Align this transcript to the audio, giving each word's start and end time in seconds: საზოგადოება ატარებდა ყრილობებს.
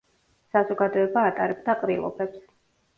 საზოგადოება 0.57 1.27
ატარებდა 1.35 1.79
ყრილობებს. 1.87 2.47